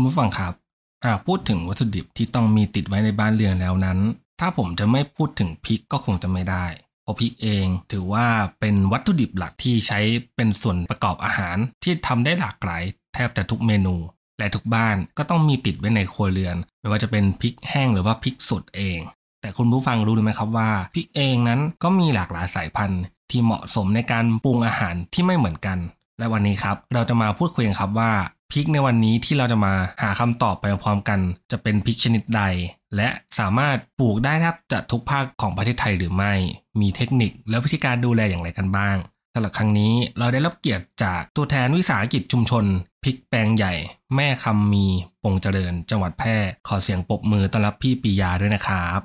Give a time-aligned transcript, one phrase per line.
[0.00, 0.54] คุณผู้ฟังครับ
[1.06, 3.98] หากพูดถึงวัตถุดิบที่ต้องมีติดไว้ในบ้านเรือนแล้วนั้น
[4.40, 6.66] ถ้าผมจะไม่พูดถึงพริกก็คงจะไม่ได้
[7.02, 8.26] เพราะพริกเองถือว่า
[8.60, 10.00] เป็นวัตถุดิบหลักที่ใช้
[10.36, 12.82] เป็นส่วนประกอบอาหารที่ทำได้หลากหลาย
[13.14, 13.96] แทบจะทุกเมนู
[14.38, 18.98] และทุกบ้านก็ต้องมีติดไว้ในครัวเรือน ไม่ว่าจะเป็นพริกแห้งหรือว่าพริกสดเอง
[19.40, 25.78] แต่คุณผู้ฟังรู้หรือไม่ครับว่าพริกเองนั้นก็มีหลากหลายสายพันธุ์ ที่เหมาะสมในการปรุงอาหารที่ไม่เหมือนกัน
[26.18, 28.12] และวันนี้ครับเราจะมาพูดคุยกันครับว่า
[28.52, 31.20] พริกในวันนี้ที่เราจะมาหาคำตอบไปพร้อมกัน
[31.50, 32.42] จะเป็นพริกชนิดใด
[32.96, 36.32] และสามารถปลูกได้แทบจะทุกภาคของประเทศไทยหรือไม่
[36.80, 38.96] มีเทคนิคและวิธีการดูแลอย่างไรกันบ้าง
[39.34, 42.64] สำหรับครั้งนี้เราได้รับเกียรติจากตัวแทนวิสาหกิจชุมชน
[43.04, 43.74] พริกแปลงใหญ่
[44.14, 44.86] แม่คำมี
[45.22, 46.36] ปงเจริญ จังหวัดแพร่
[46.68, 49.00] ขอเสียงปรบมือต้อนรับพี่ปียาด้วยนะครับ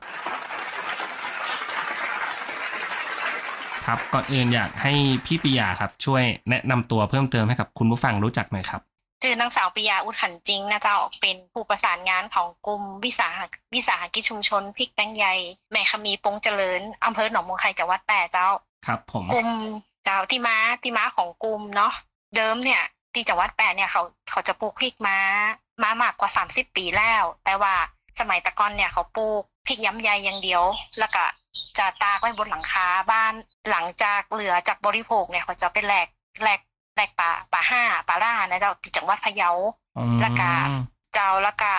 [3.85, 4.93] ครับก่อนอื่นอยากให้
[5.25, 8.81] พี่ปิยาครับ ช่วยแนะนำตัวเพิ่มเติมให้กับคุณผู้ฟังรู้จักหน่อยครับ
[9.26, 13.42] ชื่อนางสาวปิยาอุดขันจริงนะเจ้าเป็นผู้ประสานงานของกลุ่มวิสาห
[13.73, 15.34] วิสาหกิจชุมชนพริกแป้งใหญ่
[15.72, 18.48] แม่คมีปงเจริญอำเภอหนองมงไข่จังหวัดแปรเจ้า
[18.86, 19.50] ครับ ผมกลุ่ม
[20.03, 21.94] เจ้าที่มาที่มาของกลุ่มเนาะ
[22.36, 22.81] เดิมเนี่ย
[23.14, 25.18] ที่จังหวัดแปรเนี่ยเขาเขาจะปลูกพริกมา
[25.84, 27.73] มามากกว่าสามสิบปีแล้ว แต่ว่า
[28.20, 30.64] สมัยตะกอนเนี่ยเขาปลูกพริกย้ำใยอย่างเดียว
[31.00, 31.23] แล้วก็
[31.78, 33.34] จะตากไว้บนหลังคาบ้าน
[33.70, 36.08] หลังจากเหลือจากบริโภคเนี่ยเขาจะเป็นแหลก
[36.41, 36.59] แหลก
[36.95, 39.50] แหลกป่าป่าห้าป่าล่านะเจ้าที่จังหวัดพะเยา
[40.22, 40.50] แล้วก็
[41.13, 41.72] เจ้าแล้วก็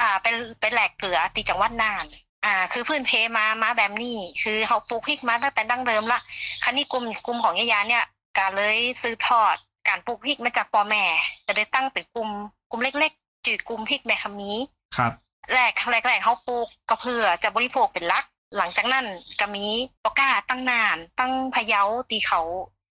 [0.00, 2.06] อ่าเป็นเป็นแหลกเกลือที่จังหวัดน่าน
[2.44, 6.20] อ่า คือพื้นเพมามาแบบนี้คือเขาปลูกพริกมาตั้งแต่ดั้งเดิมละ
[6.64, 8.04] คันนี้กลุ่มกลุ่มของยายาเนี่ย
[8.38, 9.56] ก็เลยซื้อทอด
[9.88, 11.04] การปลูกพริกมาจากพ่อแม่
[11.46, 12.28] จะได้ตั้งเป็นกลุ่ม
[12.70, 14.56] กลุ่มเล็ก ๆ จืดกลุ่มพริกแม่คำนี้
[14.96, 15.12] ครับ
[15.52, 18.24] แรกแรกแรกเขาปลูกก็เพื่อจะบริโภคเป็นหลัก
[18.56, 19.06] หลังจากนั้น
[19.40, 19.66] ก็มี
[20.04, 22.40] ปก้าตั้งนาน ตั้งพะเยาตีเขา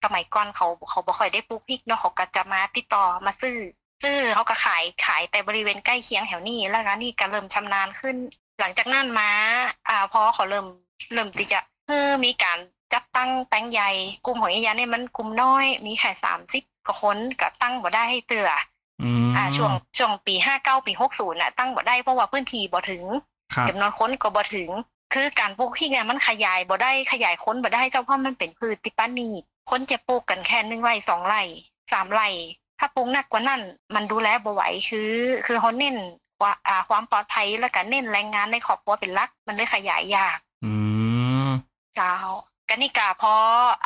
[0.04, 3.58] สมัยก่อนเขาเขาบ่ค่อยได้ปลูกพริกเนาะเขาก็จะมาติดต่อมาซื้อ
[4.02, 8.16] ซื้อเขาก็ขายขายแต่บริเวณใกล้เคียงแถวนี้แล้วก็นี่ก็เริ่มชำนาญขึ้น
[8.60, 9.30] หลังจากนั้นมา
[9.88, 10.66] อ่าพอเขาเริ่ม
[11.12, 12.58] เริ่มที่จะเออมีการ
[12.94, 13.90] จัดตั้งแปลงใหญ่
[14.26, 18.50] กลุ่มของยายาเนี่ยมันกลุ่มน้อย มีแค่สามสิบกว่าคนก็ตั้งบ่ได้ให้เตือ
[19.02, 23.04] อืมอ่าช่วงช่วงปีห้าเก้าปีหกศูนย์น่ะตั้งบ่ได้เพราะว่าพื้นที่บ่ถึง
[23.54, 24.70] ครับจำนวนคนก็บ่ถึง
[25.14, 31.42] คือการปลูกพริกเนี่ยมันขยายบ่ได้ขยายคนบ่ได้เจ้าเพราะมันเป็นพืชติดป้านีด คนจะปลูกกันแค่หนึ่งไร่สองไร่
[31.92, 32.28] สามไร่
[32.78, 33.62] ถ้าปลูกหนักกว่านั้น
[33.94, 35.12] มันดูแลบ่ไหวคือ
[35.46, 35.96] คือเขาเน้น
[36.42, 40.72] ว่าอ่าความปลอดภัยแล้วก็เน้นแรงงานในครอบครัวเป็นหลัก มันเลยขยายยาก อื
[41.46, 41.48] ม
[41.96, 42.14] เจ้า
[42.68, 43.34] กันนี่กาพอ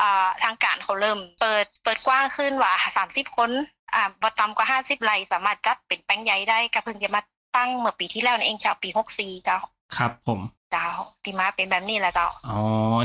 [0.01, 3.51] อ่าทางการเขาเริ่ม เปิดเปิดกว้างขึ้นว่าสามสิบคน
[3.95, 7.21] อ่าบ่ต่ำกว่าห้าสิบไร่สามารถจัดเป็นแปลงใหญ่ได้ก็เพิ่งจะมา
[7.57, 9.59] ตั้งเมื่อปีที่แล้วนี่เองเจ้าปีหกสี่เจ้า
[9.97, 10.41] ครับผม
[10.73, 10.89] เจ้า
[11.25, 12.59] ที่มาเป็นแบบนี้แหละเจ้าอ๋อ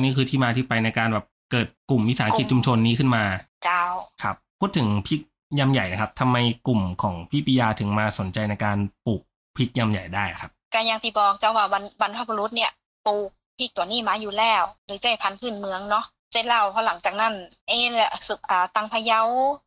[0.04, 3.24] นี่คือที่มาที่ไปในการแบบ เกิดกลุ่มวิสาหกิจชุมชนนี้ขึ้นมา
[3.64, 3.84] เจ้า
[4.24, 5.22] ครับ พูดถึงพริก
[5.60, 6.38] ยำใหญ่นะครับทำไม
[6.68, 9.22] กลุ่มของพี่ปิยาถึงมาสนใจในการปลูก
[9.56, 12.72] พริกยำใหญ่ได้ครับการยังที่บอกเจ้าว่าบรรบรรพบุรุษเนี่ย
[13.08, 17.34] ปลูกพริกตัวนี้มาอยู่แล้วโดยใจพันธุ์พื้นเมืองเนาะเสร็จแล้วพอหลังจากนั้น
[17.68, 19.22] เอแหละสึกอ่าตังพะเยา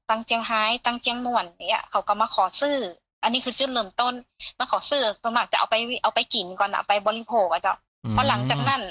[0.09, 2.77] ตังเจียงไฮ้ตังเจียงม่วนเนี่ยเขาก็มาขอซื้อ
[3.23, 4.15] อันนี้คือจุดเริ่มต้น
[4.59, 7.75] มาขอซื้อสวนมัครจะเอาไปเอาไปกินก่อนอะเอาไปบริโภคอะเจ้า
[8.17, 8.83] พอหลังจากนั้น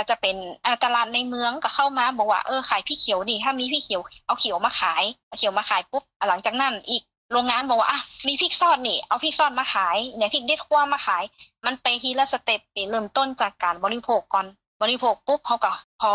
[0.00, 7.02] ก็จะเป็นอ่าตลาดในเมืองก็เข้ามาบอกว่าเออขายพี่เขียวดิถ้ามีพี่เขียวเอาเขียวมาขายเอาเขียวมาขายปุ๊บอะหลังจากนั้นอีก
[7.32, 11.22] โรงงานบอกว่าอะมีพริกซอดนี่เอาพริกซอดมาขายเนี่ยพริกเด็ดขั้วมาขาย
[11.66, 14.46] มันไปทีละสเต็ปไปเริ่มต้นจากการบริโภคก่อน
[14.82, 16.12] บริโภคปุ๊บเขาก็พอ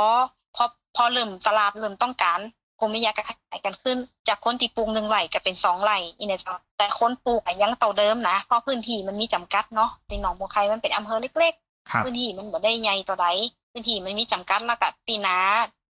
[0.56, 0.64] พอ
[0.96, 2.40] พอเริ่มตลาดเริ่มต้องการ
[2.80, 3.98] คงไม่ยากก็ขายกันขึ้น
[4.28, 13.28] จากคนที่ปลูกหนึ่งไร่ก็เป็นสองไร่อีเนี่ยจ้ะแต่คนปลูกอะยังเต่าเดิมนะเพราะพื้นที่มันมีจำกัดเนาะในหนองบัวไคมันเป็นอำเภอเล็กๆครับพื้นที่มันบ่ได้ใหญ่ตัวใด
[13.76, 15.38] พื้นที่มันมีจำกัดแล้วก็ตีนา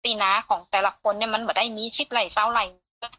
[0.04, 2.64] ตีนาของแต่ละคนเนี่ยมันบ่ได้มีสิบไร่เศร้าไร่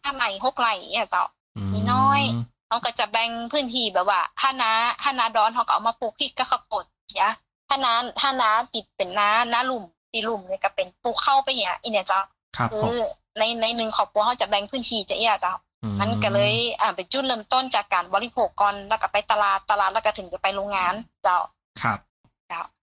[0.03, 1.25] ห้าไร่หกไร่เนี่ยเจ้า
[1.73, 2.21] มีน้อย
[2.67, 4.71] เขาก็จะแบ่งพื้นที่แบบว่าถ้านา
[5.03, 7.27] ถ้านาดอนเขาก็เอามาปลูกพริกก็ข้าวโพดเสีย
[7.69, 12.21] ถ้านาถ้านาติดเป็นนานาลุ่มตีลุ่มเนี่ยก็เป็นปลูกเข้าวไปเนี่ยอีเนี่ยเจ้า
[12.57, 13.01] ครับคืผมอ
[13.37, 15.55] ในในหนึ่งครอบครัวเขาจะแบ่งพื้นที่จะเอี้ยเจ้า
[15.99, 21.39] มันก็เลยอ่าเป็นจุดเริ่มต้นจากการบริโภคก่อนแล้วก็ไปตลาดตลาดแล้วก็ถึงจะไปโรงงานเจ้า
[21.81, 22.08] ครับเจ้า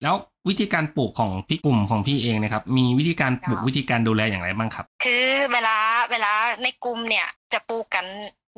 [0.05, 0.17] แล้ว
[0.49, 5.77] วิธีการปลูกของพี่กลุ่มของพี่เองนะครับ มีวิธีการปลูกเจ้าวิธีการดูแลอย่างไรบ้างครับ คือเวลา
[6.11, 8.07] เวลาในกลุ่มเนี่ยจะปลูกกัน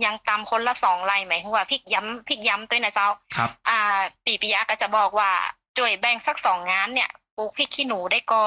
[0.03, 3.81] อยังตามคนละสองไร่หมายถึงว่าพริกย้ำพริกย้ำด้วยนะเจ้าครับ อ่า
[4.25, 5.31] ปีปิยะก็จะบอกว่า
[5.79, 8.45] จ่วยแบ่งสักสองงานเนี่ยปลูกพริกขี้หนูได้กอ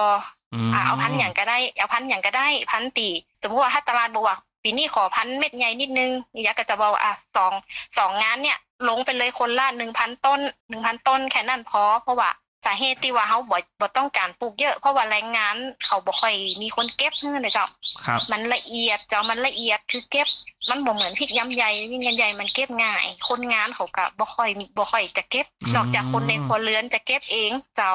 [0.68, 3.10] มอ่าเอาพันธุ์อย่างก็ได้ เอาพันธุ์อย่างก็ได้พันธุ์ตี
[3.42, 7.54] สมมติว่าถ้าตลาดบอกว่าปีนี้ขอพันธุ์เม็ดใหญ่นิดนึงปิยะก็จะบอกว่าอะสอง
[7.98, 8.58] สองงานเนี่ย
[8.90, 12.30] ลงไปเลยคนละหนึ่งพันต้นหนึ่งพันต้นแค่นั้นพอเพราะว่า
[12.66, 17.68] สาเหตุที่ว่าเขาบ่บ่ต้องการปลูกเยอะเพราะว่าแรงงานเขาบ่ค่อยมีคนเก็บเนื่อเลยเจ้า
[18.06, 20.28] ครับมันละเอียดเจ้ามันละเอียดคือเก็บ
[20.70, 25.46] มันบ่เหมือนพริกยำใหญ่ยิ่งยำใหญ่มันเก็บง่าย คนงานเขาก็บ่ค่อยบ่ค่อยจะเก็บ
[25.76, 27.90] นอกจากคนในครัวเรือนจะเก็บเองเจ้า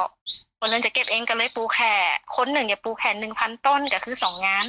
[0.59, 1.93] คนเรือนจะเก็บเองก็เลยปลูกแค่
[2.37, 4.67] คนหนึ่งอย่าปลูกแค่หนึ่งพันต้นก็คือสองงาน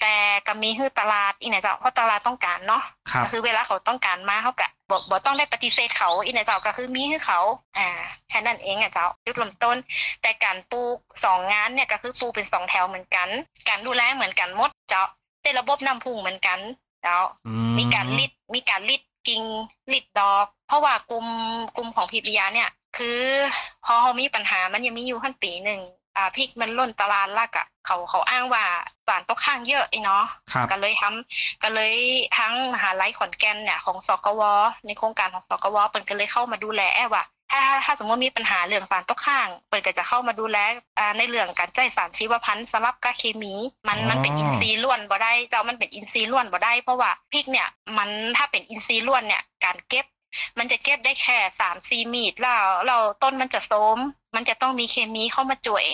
[0.00, 0.14] แต่
[0.46, 7.40] ก็มีฮือตลาดอีกไหนเจ้าเพราะตลาดต้องการเนาะครับก็คือเวลาเขาต้องการมาเขากะบอกบอกต้องได้ปฏิเสธเขาอีกไหนเจ้าก็คือมีให้เขา
[7.78, 7.88] อ่า
[8.28, 9.76] แค่นั้นเองอะเจ้าจุดเริ่มต้น
[10.22, 13.28] แต่การปลูกสองงานเนี่ยก็คือปลูกเป็นสองแถวเหมือนกัน
[13.68, 15.02] การดูแลเหมือนกันหมดเจ้า
[15.42, 16.58] แต่ระบบน้ำพุ่งเหมือนกัน
[17.02, 19.42] เจ้าอืมีการลิดมีการลิดกิ่ง
[19.92, 21.26] ลิดดอก เพราะว่ากลุ่ม
[21.76, 23.20] กลุ่มของพีปิยาเนี่ย คือ
[23.84, 25.80] พอเขามีปัญหามันยังมีอยู่ขั้นปีหนึ่ง
[26.16, 28.64] อ่าพริกมันล่นตลาดลักอะเขาเขาอ้างว่า
[29.06, 31.94] สารตกค้างเยอะไอ้เนาะครับก็เลยทำก็เลย
[32.38, 34.42] ทั้งมหาลัยขอนแก่นเนี่ยของสกว
[34.86, 36.82] ในโครงการของสกวเปินก็เลยเข้ามาดูแล
[37.14, 40.58] ว่าถ้าถ้าสมมติมีปัญหาเรื่องสารตกค้างเปินก็จะเข้ามาดูแล
[40.98, 43.54] อ่าในเรื่องการใช้สารชีวพันธุ์สลับกับเคมี
[43.88, 47.68] มันมันเป็นอินทรีย์ล้วนบ่ได้เจ้ามันเป็นอินทรีย์ล้วนบ่ได้เพราะว่าพริกเนี่ย
[47.98, 50.06] มันถ้าเป็นอินทรีย์ล้วนเนี่ยการเก็บ
[50.58, 53.98] มันจะเก็บได้แค่สามสี่มีดแล้วเราต้นมันจะโทรม
[54.36, 55.86] มันจะต้องมีเคมีเข้ามาจ่วย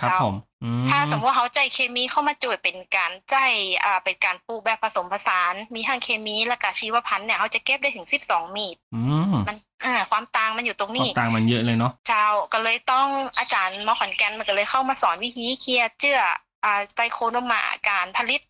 [0.00, 3.36] ครับผมอืถ้าสมมติว่าเขาใจเคมีเข้ามาจ่วยเป็นการใจ
[3.84, 9.00] อ่าเป็นการปลูกแบบผสมผสาน มีทั้งเคมีและกชีวพันธุ์เนี่ยเขาจะเก็บได้ถึงสิบสองมีดอื
[9.32, 13.06] มมันอ่าความต่างมันอยู่ตรงความนี้ต่างมันเยอะเลยเนาะเจ้าก็เลยต้อง
[13.38, 16.20] อาจารย์มอขอนแก่นมันก็เลยเข้ามาสอนวิธีเคลียร์เจื้อ
[16.64, 18.40] อ่าไตโคโนมาการผลิต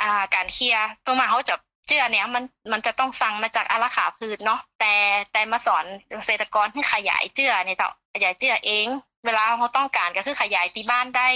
[0.00, 1.54] อ่าการเคลียร์ตัวมาเขาจะ
[1.86, 4.94] เจื้อเนี่ยมันมันจะต้องสั่งมาจากอาราขาพืชเนาะแต่
[5.32, 8.86] แต่มาสอนเกษตรกรให้ขยายเจื้อเนี่ยเจ้าขยายเจื้อเอง
[9.24, 11.28] เวลาเขาต้องการก็คือขยายที่บ้านได้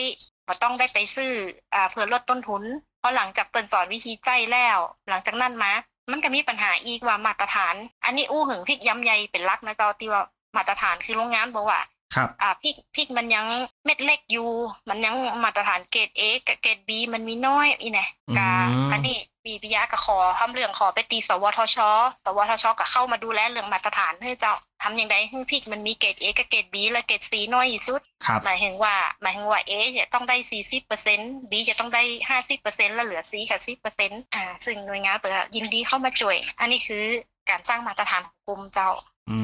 [0.47, 1.33] บ่ต้องได้ไปซื้อ
[1.75, 2.63] อ่าเพื่อลดต้นทุน
[2.99, 4.79] เพราะหลังจากเปิดสอนวิธีใจแล้ว
[5.09, 5.73] หลังจากนั้นมา
[6.11, 7.75] มันก็มีปัญหาอีกว่ามาตรฐาน
[8.05, 10.23] อันนี้อู้หึงพริกย้ำใยเป็นหลักนะเจ้าที่ว่า
[10.57, 11.81] มาตรฐานคือโรงงานบอกว่า
[12.15, 13.47] ครับอ่าพริกพริกมันยัง
[13.85, 14.49] เม็ดเล็กอยู่
[14.89, 15.15] มันยัง
[15.45, 18.09] มาตรฐานเกรดเอกับเกรดบีมันมีน้อยอีเนี่ย
[18.39, 19.17] กาอืมอันนี้
[19.49, 21.77] ปีปิยะก็ขอทำเรื่องขอไปตีสวทช
[22.25, 37.05] สวทชก็เข้ามาดูแลเรื่องมาตรฐานให้เจ้าทำอย่างไรให้พริกมันมีเกรดเอกับเกรดบีและเกรดซีน้อยที่สุดครับหมายถึงว่าหมายถึงว่าเอจะต้องได้สี่สิบเปอร์เซ็นต์บีจะต้องได้ห้าสิบเปอร์เซ็นต์แล้วเหลือซีค่ะสิบเปอร์เซ็นต์อ่าซึ่งหน่วยงานเปิดยินดีเข้ามาช่วย อันนี้คือ
[37.51, 38.91] การสร้างมาตรฐานของกลุ่มเจ้า
[39.31, 39.39] อื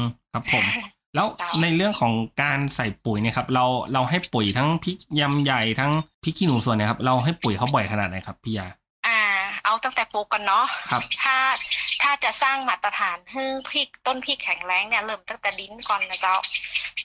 [0.00, 0.64] มครับผม
[1.14, 2.12] แล้วเจ้าในเรื่องของ
[2.42, 5.92] การใส่ปุ๋ยเนี่ยครับเราเราให้ปุ๋ยทั้งพริกยำใหญ่ทั้ง
[6.24, 8.83] พริกขี้หนูส่วนเนี่ยครับเราให้ปุ๋ยเขาบ่อยขนาดไหนครับพี่ยาอ่า
[9.64, 11.36] เอาตั้งแต่ปลูกกันเนาะครับ ถ้า
[12.02, 16.36] ถ้าจะสร้างมาตรฐานให้พริกต้นพริกแข็งแรงเนี่ยเริ่มตั้งแต่ดินก่อนนะเจ้า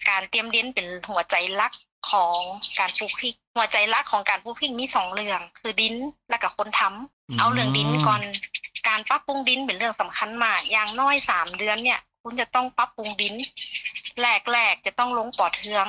[0.10, 1.74] การเตรียมดินเป็นหัวใจหลัก
[2.12, 2.40] ของ
[2.80, 5.96] การปลูกพริก หัวใจหลักของการปลูกพริกมีสองเรื่อง คือดิน
[6.30, 8.22] และกับคนทำอืม เอาเรื่องดินก่อน
[8.88, 13.34] การปรับปรุงดินเป็นเรื่องสำคัญมาก อย่างน้อยสามเดือนเนี่ย คุณจะต้องปรับปรุงดิน
[14.22, 15.86] แรกๆจะต้องลงปอเทือง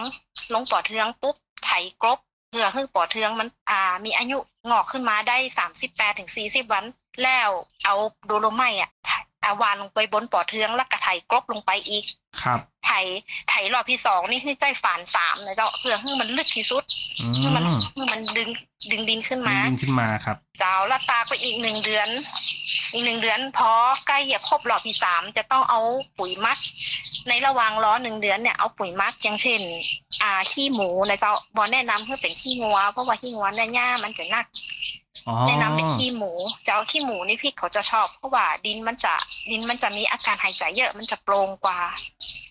[0.55, 1.71] ลงปอเทืองปุ๊บไถ
[2.03, 2.19] กรบ
[2.53, 4.39] เพื่อให้ปอดเทืองมันอ่า มีอายุ
[4.71, 6.85] งอกขึ้นมาได้สามสิบแปดถึงสี่สิบวัน
[7.23, 7.51] แล้ว
[7.85, 7.95] เอา
[8.27, 8.91] โดโลไมอะ
[9.45, 12.05] อาวานลงไปบนปอเทืองแล้วก็ไถกรบลงไปอีก
[12.43, 12.93] ครับไถ
[13.49, 16.85] ไถรอบที่สองนี่ให้ใจฝานสามนะเจ้าเพื่อให้มันลึกที่สุด
[17.21, 18.49] อืให้มันมให้มันดึง
[18.91, 22.09] ดึงดินขึ้นมาดินขึ้นมาครับ เจ้าละตากไปอีกหนึ่งเดือน
[22.93, 23.71] อีกหนึ่งเดือน พอ
[24.07, 25.81] ใกล้จะครบรอบที่สามจะต้องเอา
[26.19, 26.59] ปุ๋ยหมัก
[27.29, 29.61] ในระหว่างล้อหนึ่งเดือนเนี่ยเอาปุ๋ยหมักอย่างเช่น
[30.23, 34.47] อ่าขี้หมูนะเจ้าบอแนะนำให้เป็นขี้งัวเพราะว่าขี้งัวเนี่ยหญ้ามันจะหนัก
[35.29, 36.33] อ๋อแนะนำเป็นขี้หมู
[36.67, 39.15] จะเอาขี้หมูนี่พี่เขาจะชอบ เพราะว่าดินมันจะ
[39.51, 41.79] ดินมันจะมีอาการหายใจเยอะมันจะโปร่งกว่า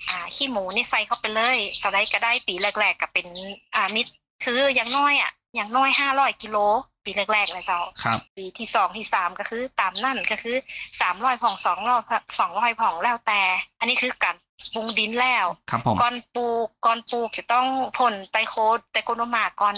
[0.09, 3.27] อ่า ขี้หมูนี่ใส่เข้าไปเลยก็ได้ก็ได้ปีแรก ๆก็เป็น
[3.75, 4.05] อ่ามิด
[4.43, 6.57] คืออย่างน้อยอะอย่างน้อยห้าร้อยกิโล
[7.05, 10.55] ปีแรกๆนะเจ้าครับปีที่สองที่สามก็คือ ตามนั่นก็คือ
[11.01, 12.01] สามร้อยผ่องสองร้อย
[12.39, 13.41] สองร้อยผ่องแล้วแต่
[13.79, 14.35] อันนี้คือการ
[14.73, 18.55] ปรุงดินแล้วครับผมก่อนปลูกก่อนปลูกจะต้องพ่นไตโค
[18.91, 19.75] ไตโคโนมาก่อน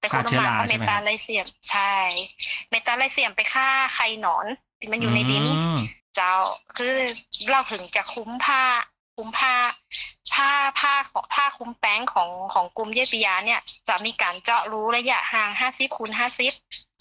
[0.00, 1.94] ไตโคโนมาก็เมตาไลเซียม ใช่
[2.70, 4.46] เมตาไลเซียมไปฆ่าไข่หนอน
[4.80, 5.78] ที่มันอยู่ในดินอืม
[6.14, 6.34] เจ้า
[6.76, 6.94] คือ
[7.50, 8.62] เราถึงจะคุ้มผ้า
[9.16, 9.54] คุ้มผ้า
[10.34, 16.52] ผ้าผ้าของผ้าคุ้มแป้งของของกลุ่มเยปิยาเนี่ย จะมีการเจาะรู้ระยะห่างห้าสิบคูณห้าสิบ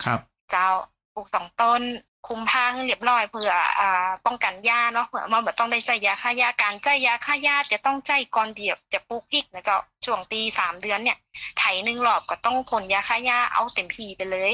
[0.03, 0.20] ครับ
[0.51, 0.68] เจ้า
[1.13, 1.82] ปลูกสองต้น
[2.27, 11.17] คุมผ้าให้เรียบร้อยเพื่ออ่าป้องกันยาเนาะเผื่อมาแบบต้องได้ใจยาฆ่ายาการใจยาฆ่ายาจะต้องใจก่อนเดียบจะปลูกพริกนะเจ้าช่วงตีสามเดือนเนี่ย
[11.57, 14.53] ไถหนึ่งรอบก็ต้องพ่นยาฆ่ายาเอาเต็มที่ไปเลย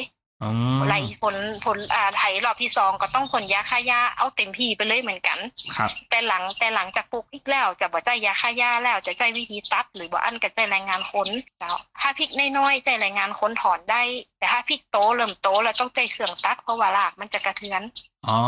[0.88, 5.40] ไหลผลผลอ่าไถรอบที่สองก็ต้องพ่นยาฆ่ายาเอาเต็มที่ไปเลยเหมือนกัน
[5.76, 14.02] ครับ แต่หลังแต่หลังจากปลูกพริกแล้วจะบ่ใจยาฆ่าหญ้าแล้วจะใจวิธีตัด หรือบ่อันก็ใจแรงงานค้นเจ้าถ้าพริกน้อยๆใจแรงงานค้นถอนได้
[14.38, 17.82] แต่ถ้าพริกโตเริ่มโตแล้วต้องใจเครื่องตัดเพราะว่ารากมันจะกระเทือน
[18.28, 18.40] อ๋อ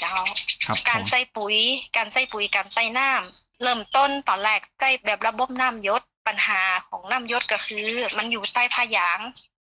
[0.00, 0.14] เจ้า
[0.66, 1.56] ครับผการมใส่ปุ๋ย
[1.96, 7.86] การใส่ปุ๋ยการใส่น้ำเริ่มต้นตอนแรกใส่แบบระบบน้ำยศ ปัญหาของน้ำยศก็คือ
[8.18, 9.18] มันอยู่ใต้ผ้ายาง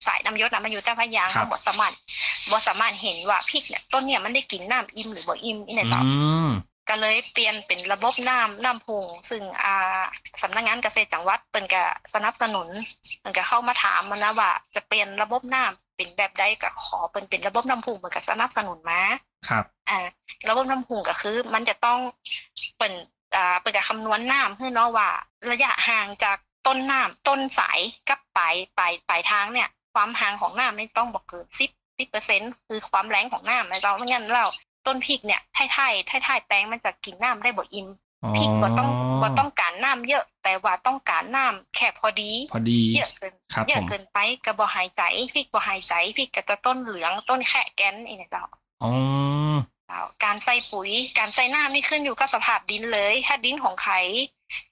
[0.07, 1.93] สายน้ำยศนะมันอยู่ใต้ผ้ายางเราบ่สามารถ
[2.51, 6.12] บ่สามารถเห็นว่าพริกเนี่ยต้นเนี่ยมันได้กินน้ำอิ่มหรือบ่อิ่มนี่นะเจ้าอื
[6.47, 6.50] ม
[6.89, 10.01] ก็เลยเปลี่ยนเป็นระบบน้ำน้ำพุงซึ่งอ่า
[10.41, 11.83] สำนักงานเกษตรจังหวัดเป็นก็
[12.13, 12.67] สนับสนุน
[13.21, 19.01] เป็นก็เข้ามาถามมันนะว่า จะเปลี่ยนระบบน้ำเป็นแบบใดก็ขอเป็นเป็นระบบน้ำพุงเป็นก็สนับสนุนมา
[19.50, 20.00] ครับอ่า
[20.50, 22.00] ระบบน้ำพุงก็คือ มันจะต้อง
[22.77, 22.93] เป็น
[23.36, 25.09] อ่าเป็นการคำนวณน้ำให้เนาะว่า
[25.51, 34.45] ระยะห่างจาก ต้นน้ำต้นสายกับปลายปลายปลายทางเนี่ย ความห่างของน้ำไม่ต้องบอกเกินสิบสิบเปอร์เซ็นคือความแรงของน้ำนะเจ้าไม่งั้นเรา
[34.86, 37.88] ต้นพริกเนี่ยท้ายท้ายท้ายท้ายๆแปลงมันจะกินน้ำได้บ่อิ่ม
[38.24, 38.89] อ๋อพริกบ่ต้อง
[39.21, 45.01] บ่ต้องการน้ำเยอะ แต่ว่าต้องการน้ำแค่พอดี พอดีเยอะเกินครับเยผอะมเกินไปก็บ่หายใจ
[45.33, 48.43] พริกบ่หายใจพริกก็จะต้นเหลืองต้นแค่แกนนี่นะเจ้า
[48.83, 49.76] อ๋อเจ้า
[50.25, 50.89] การใส่ปุ๋ย
[51.20, 53.96] การใส่น้ำนี่ขึ้นอยู่กับสภาพดินเลย ถ้าดินของใคร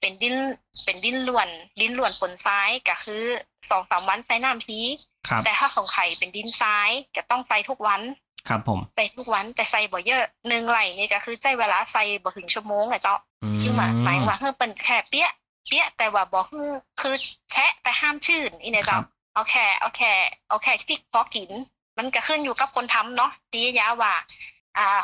[0.00, 0.36] เป็นดิน
[0.84, 1.48] เป็นดินล้วน
[1.80, 3.24] ดินล้วนปนทรายก็คือ
[3.70, 4.80] สองสามวันใส่น้ำที
[5.28, 8.00] ครับแต่ถ้าของใครเป็นดินทรายก็ต้องใส่ทุกวัน
[8.48, 15.28] ครับ ผมใส่ทุกวันแต่ใส่บ่เยอะหนึ่งไหลนี่ก็คือใจเวลาใส่บ่ถึงชั่วโมงอะเจ้าอืมคือหมายหมายว่าเฮ้เป็นแค่เปี้ย
[15.68, 16.70] เปี้ยแต่ว่าบ่คือ
[17.00, 17.14] คือ
[17.52, 19.04] แชะแต่ห้ามชื่นอีเนี่ยครัเจ้าบ
[19.34, 20.12] เอาแค่เอาแค่
[20.48, 21.50] เอาแค่พริกพอกิน
[21.98, 24.22] มันก็ขึ้นอยู่กับคนทำเนาะตียาว่าอ่า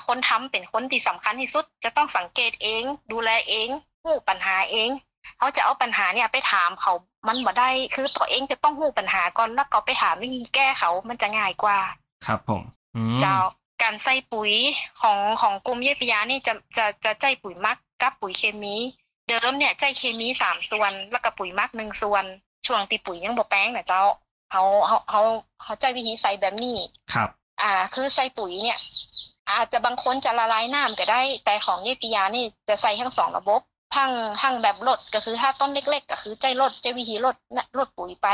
[0.07, 3.69] คนทำเป็นคนที่สำคัญที่สุด จะต้องสังเกตเอง ดูแลเอง
[4.05, 4.91] หู้ปัญหาเอง
[5.39, 6.93] เขาจะเอาปัญหาเนี่ยไปถามเขา
[7.27, 11.79] มันบ่ได้คือตัวเองจะต้องหู้ปัญหาก่อนแล้วก็ไปถามวิธีแก้เขามันจะง่ายกว่า
[12.27, 12.63] ครับผม
[12.97, 13.37] อืมเจ้า
[13.83, 14.53] การใส่ปุ๋ย
[15.01, 18.77] ของของกรมเยี่ปยานี่จะจะจะใจปุ๋ยหมักกับปุ๋ยเคมี
[19.29, 22.25] เดิมเนี่ยใจเคมีสามส่วน แล้วก็ปุ๋ยหมักหนึ่งส่วน
[22.67, 24.03] ช่วงตีปุ๋ยยังบ่แป้งนะเจ้า
[24.51, 25.23] เขาเขาเขา
[25.63, 26.77] เขาใจวิธีใส่แบบนี้
[27.15, 27.29] ครับ
[27.63, 28.79] อ่า คือใส่ปุ๋ยเนี่ย
[29.51, 33.61] อาจจะบางคนจะละลายน้ำก็ได้ แต่ของเยี่ปยานี่จะใส่ทั้งสองระบบ
[33.97, 38.29] ทั้งทั้งแบบลดก็คือถ้าต้นเล็ก ๆ ก็คือใจลดใจวิธีลดนะลดปุ๋ยไป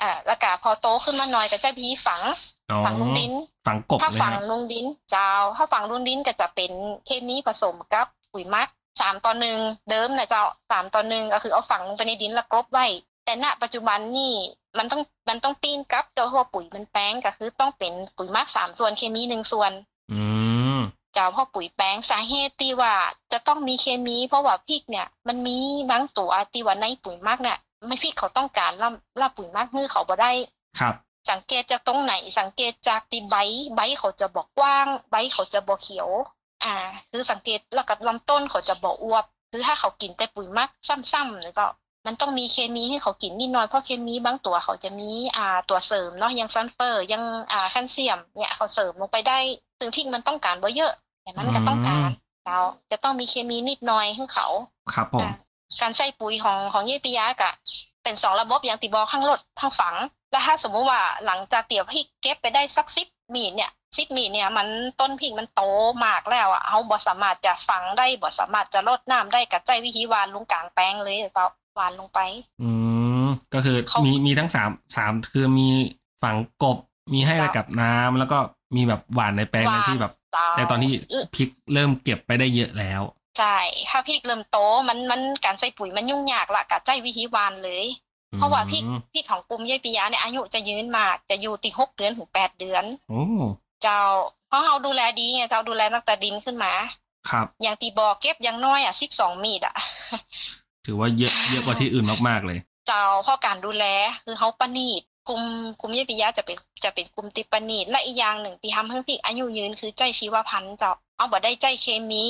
[0.00, 2.22] อ่าแล้วก็พอโตขึ้นมาหน่อยก็ใจวิธีฝัง
[2.70, 3.32] อ๋อฝังลงดิน
[3.66, 6.72] ฝังกบถ้าเลยฝังฮะลงดินเจ้า ถ้าฝังลงดินก็จะเป็น
[7.06, 8.68] เคมีผสมกับปุ๋ยหมัก
[9.00, 9.58] สามต่อหนึ่ง
[9.90, 12.86] เดิมนะเจ้าสามต่อหนึ่งก็คือเอาฝังลงไปในดินแล้วกลบไว้
[13.24, 14.32] แต่ณปัจจุบันนี่
[14.78, 19.72] มันต้องมันต้องปีนกับเจ้าหัวปุ๋ยมันแป้งก็คือต้องเป็นปุ๋ยหมักสามส่วนเคมีหนึ่งส่วน
[20.12, 22.94] อืมเจ้าเพราะปุ๋ยแป้งสาเหตุที่ว่า
[23.32, 25.56] จะต้องมีเคมี เพราะว่าพริกเนี่ย มันมี
[25.90, 30.32] บางตัวที่ว่าในปุ๋ยหมักเนี่ยไม่พริกเขาต้องการล่ำล่าปุ๋ยหมักคือเขาบ่ได้
[30.80, 30.94] ครับ
[31.30, 33.36] สังเกตจากตรงไหน สังเกตจากที่ใบ
[33.76, 36.08] ใบเขาจะบอกกว้าง ใบเขาจะบอกเขียว
[36.64, 36.74] อ่า
[37.10, 40.70] คือสังเกตแล้วกับลำต้นเขาจะบอกอวบ คือถ้าเขากินแต่ปุ๋ยหมัก
[41.12, 41.66] ซ้ำๆเนี่ยก็
[42.06, 49.38] มันต้องมีเคมีให้เขากินนิดหน่อยเพราะเคมีบางตัวเขาจะมีอ่าตัวเสริมเนาะอยังซัลเฟอร์อยังอ่าแคลเซียมเนี่ยเขาเสริมลงไปได้
[49.78, 50.92] ซึ่งพริกมันต้องการบ่เยอะ
[51.22, 52.08] แต่มันก็ต้องการ
[52.46, 52.58] เรา
[52.90, 54.46] จะต้องมีเคมีนิดหน่อยให้เขา
[54.92, 55.34] ครับผมอะ
[55.80, 57.52] การใส่ปุ๋ยของของเยปิยากะ
[58.02, 59.94] เป็นสองระบบอย่างติบอกข้างรถข้างฝัง
[60.30, 64.66] แล้วถ้าสมมุติว่าหลังจากเกี่ยวพริกเก็บไปได้สักสิบมีดเนี่ยสิบมีดเนี่ยมัน
[65.00, 65.62] ต้นพริกมันโต
[66.04, 72.20] มากแล้วอะเขาบ่สามารถจะฝังได้บ่สามารถจะลดน้ำได้กับใจวิธีหวานลงกลางแปลงเลยเจ้าห วานลงไป
[72.62, 72.70] อื
[73.24, 75.68] มก็คือเขามีมีทั้งสามสามคือมี
[76.22, 76.78] ฝังกบ
[77.12, 78.38] มีให้ไปกับน้ำแล้วก็
[78.76, 83.02] มีแบบหวานในแปลงหวานที่แบบเจ้าแต่ตอนที่อื้อพริกเริ่มเก็บไปได้เยอะแล้ว
[83.38, 83.58] ใช่
[83.90, 84.58] ถ้าพริกเริ่มโต
[84.88, 87.84] มันมันการใส่ปุ๋ยมันยุ่งยากละกับใจวิธีหวานเลย
[88.36, 93.24] เพราะว่าพริกอืมพริกของกลุ่มเยปิยาเนี่ยอายุจะยืนมากจะอยู่ที่หกเดือนถึงแปดเดือนโอ้
[93.82, 94.00] เจ้า
[94.48, 96.72] เพราะเราดูแลดีไงเจ้าดูแลตั้งแต่ดินขึ้นมา
[97.30, 99.74] ครับ อย่างตีบอกเก็บอย่างน้อยอะสิบสองมีดอะ
[100.86, 103.84] ถือว่าเยอะเยอะกว่าที่อื่นมากๆเลย เจ้าเพราะการดูแล
[104.24, 105.42] คือเขาประณีตกลุ่ม
[105.80, 112.24] กลุ่มเยปิยะจะเป็นจะเป็นกลุ่มติประณีตและอีกอย่างหนึ่งที่ทำให้พริกอายุยืนคือใจชีวพันธุ์เจ้าเอาบ่ได้ใจเคมี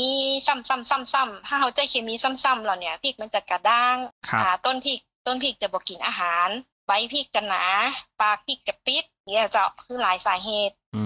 [0.47, 3.97] ซ้ำซ้ำซ้ำซ้ำถ้าเขาใจเคมีซ้ำซ้ำเราเนี่ยพริกมันจะกระด้าง
[4.29, 6.49] ครับอ่าต้นพริกต้นพริกจะบอกกินอาหาร
[6.87, 7.63] ใบพริกจะหนา
[8.21, 11.03] ปากพริกจะปิดเนี่ยเจ้าคือหลายสาเหตุอื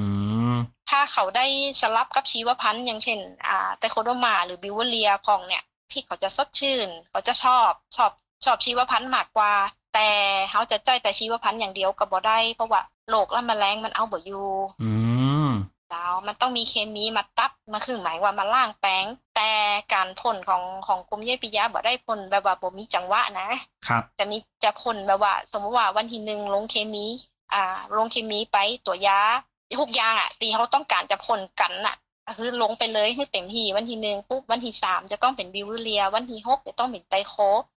[0.53, 0.55] ม
[0.91, 1.47] ถ้าเขาได้
[1.81, 5.63] สลับกับชีวพันธุ์อย่างเช่น อ่าไตโคโดมาหรือบิวเลียพองเนี่ย
[5.95, 8.11] พี่เขาจะสดชื่น เขาจะชอบชอบ
[8.45, 9.53] ชอบชีวพันธุ์มากกว่า
[9.95, 10.09] แต่
[10.51, 14.49] เขาจะใจแต่ชีวพันธุ์อย่างเดียวก็บ่ได้ เพราะว่าโรคและแมลงมันเอาบ่อยู่
[14.83, 14.93] อื
[15.49, 15.51] ม
[15.91, 19.05] แล้วมันต้องมีเคมีมาตัดมาคือหมายว่ามาล่างแป้ง
[19.37, 19.51] แต่
[19.93, 23.49] การพ่นของของกรมเยปิยะบ่ได้พ่นแบบว่าบ่มีจังหวะนะ
[23.87, 27.07] ครับจะมีจะพ่นแบบว่า สมมติว่าวันที่หนึ่งลงเคมี
[27.53, 27.63] อ่า
[27.97, 29.21] ลงเคมีไปตัวยา
[29.81, 31.95] ทุกอย่างอะตีเขาต้องการจะพ่นกันน่ะ
[32.39, 37.35] คือลงไปเลยให้เต็มที่วันที่หนึ่งปุ๊บวันที่สามจะต้องเป็นบิวเรีย วันที่หกจะต้องเป็นไตโค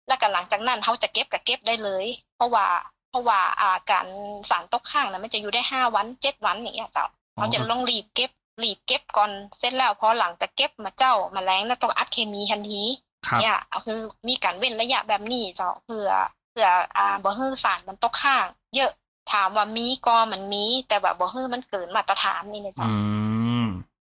[0.08, 2.68] แล้วก็หลังจากนั้นเขาจะเก็บกับเก็บได้เลย เพราะว่า
[3.10, 4.08] เพราะว่าอ่าการ
[4.50, 8.32] สารตกค้างนะมันจะอยู่ได้ห้าวันเจ็ดวันอย่างเงี้ยเจ้าอ๋อเขาจะต้องรีบเก็บ
[8.64, 12.82] รีบเก็บก่อนเสร็จแล้วพอหลังจากเก็บมาเจ้ามาแล้งแล้วต้องอัดเคมีทันที
[13.28, 16.08] ครับเนี่ยคือมีการเว้นระยะแบบนี้เจ้าเพื่อ
[16.52, 18.92] เพื่ออ่าบ่ให้สารมันตกค้าง เยอะ
[19.32, 22.88] ถามว่ามีก็มันมีแต่แบบบ่ให้มันเกินมาตรฐานนี่นะเจ้า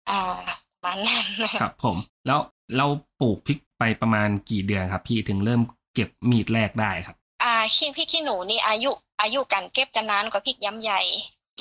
[0.09, 1.25] อืมอ่าประมันนั้น
[1.61, 2.39] ครับ ผม แล้ว
[2.77, 2.87] เรา
[3.21, 5.61] ปลูกพริกไปประมาณกี่เดือนครับ พี่ถึงเริ่ม
[5.93, 8.91] เก็บมีดแรกได้ครับ อ่าขี้พริกขี้หนูนี่อายุ
[9.21, 11.01] อายุการเก็บจะนานกว่าพริกย้ำใหญ่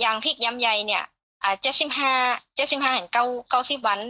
[0.01, 1.03] อย่างพริกย้ำใหญ่เนี่ย
[1.43, 2.13] อ่าเจ็ดสิบห้า
[2.57, 4.01] เจ็ดสิบห้าถึงเก้าเก้าสิบวัน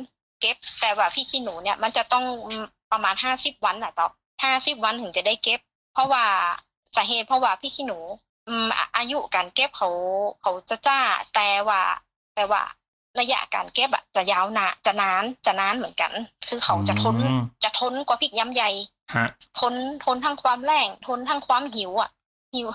[0.40, 2.24] เก็บ แต่ว่าพริกขี้หนูเนี่ยมันจะต้อง
[2.92, 4.08] ประมาณห้าสิบวันอะต่อ
[4.44, 5.60] ห้าสิบวันถึงจะได้เก็บ
[5.92, 6.24] เพราะว่า
[6.96, 7.98] สาเหตุเพราะว่าพริกขี้หนู
[8.48, 9.88] อืมอะอายุการเก็บเขา
[10.40, 10.98] เขาจะจ้า
[11.34, 11.80] แต่ว่า
[12.34, 12.62] แต่ว่า
[13.20, 16.12] ระยะการเก็บอะจะยาวนาจะนานจะนานเหมือนกัน
[16.48, 18.70] คือเขาจะทนอืมจะทนกว่าพริกย้ำใหญ่
[19.14, 19.28] ฮะ
[19.60, 22.10] ทนทนทั้งความแรงทนทั้งความหิวอะ
[22.54, 22.66] หิว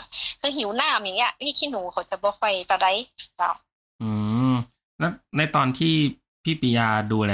[0.42, 2.88] คือหิวน้ำอย่างเงี้ยพี่ขี้หนูเขาจะบ่ค่อยตะได
[3.38, 3.52] เจ้า
[4.02, 4.10] อื
[4.52, 4.54] ม
[5.00, 5.94] แล้วในตอนที่
[6.44, 7.34] พี่ปิยาดูแล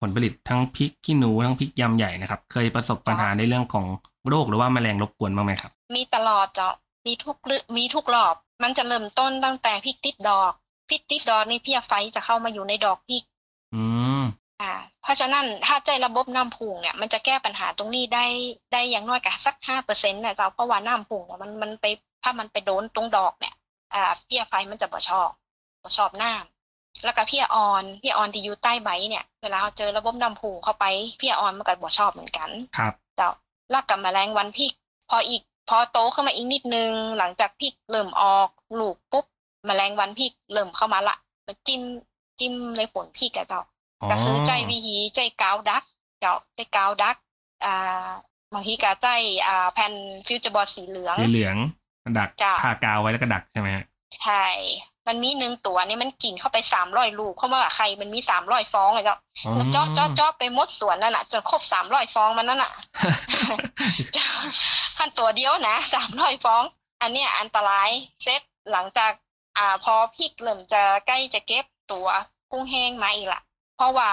[0.00, 3.86] ผลผลิตทั้งพริกขี้หนูทั้งพริกยำใหญ่นะครับ เคยประสบปัญหาในเรื่องของ
[4.28, 6.68] โรคหรือว่าแมลงรบกวนบ้างไหมครับ มีตลอดเจ้า
[7.06, 10.52] มีทุกฤมีทุกรอบ มันจะเริ่มต้นตั้งแต่พริกติดดอก
[10.88, 13.22] พริกติดดอกนี่เพี้ยไฟจะเข้ามาอยู่ในดอกพริก
[13.74, 13.82] อื
[14.20, 14.22] ม
[14.62, 18.24] อ่า เพราะฉะนั้นถ้าใจระบบน้ำพุงเนี่ยมันจะแก้ปัญหาตรงนี้ได้
[18.72, 21.84] ได้อย่างน้อยกับสักห้าเปอร์เซ็นต์นะเจ้าเพราะว่าน้ำพุงเนี่ยมันมันไป
[22.22, 23.54] ถ้ามันไปโดนตรงดอกเนี่ย
[23.94, 25.30] อ่า เพี้ยไฟมันจะบ่ชอบ
[25.82, 30.84] บ่ชอบน้ำแล้วก็เพี้ยออนเพี้ยออนที่อยู่ใต้ใบเนี่ยเวลาเราเจอระบบน้ำพุงเข้าไป
[31.18, 33.30] เพี้ยออนมันก็บ่ชอบเหมือนกันครับเจ้า
[33.70, 34.72] แล้วกับแมลงวันพริก
[35.10, 38.48] พออีกพอโตขึ้นมาอีกนิดนึงหลังจากพริกเริ่มออก
[38.80, 39.26] ลูกปุ๊บ
[39.66, 41.16] แมลงวันพริกเริ่มเข้ามาละ
[41.46, 41.82] มาจิ้ม
[42.38, 43.62] จิ้มเลยผลพริกอะเจ้า
[44.10, 45.82] ก็คือใจวิธีใจกาวดัก
[46.20, 47.16] เจ้าใจกาวดัก
[47.64, 48.08] อ่า
[48.54, 49.08] บางทีก็ใจ
[49.46, 49.92] อ่าแผ่น
[50.26, 51.56] future board สีเหลืองสีเหลือง
[52.18, 53.84] ดักจ้ะทากาวไว้แล้วก็ดักใช่ไหมฮะ
[54.22, 54.44] ใช่
[55.08, 59.16] มันมีหนึ่งตัวนี่มันกินเข้าไปสามร้อยลูกเพราะว่าไข่มันมีสามร้อยฟองเลยเจ้า
[59.46, 62.72] อ๋อแล้วเจาะเจาะเจาะไปหมดสวนนั่นน่ะจนครบสามร้อยฟองมันนั่นน่ะ
[64.96, 66.62] ขั้นตัวเดียวนะสามร้อยฟอง
[67.02, 67.90] อันเนี้ยอันตราย
[68.22, 68.42] เซต
[68.72, 69.12] หลังจาก
[69.58, 72.08] อ่าพอพริกเริ่มจะใกล้จะเก็บตัว
[72.52, 73.42] กุ้งแห้งมาอีกละ
[73.76, 74.10] เพราะว่า